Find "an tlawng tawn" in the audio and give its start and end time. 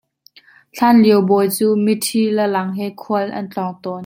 3.37-3.99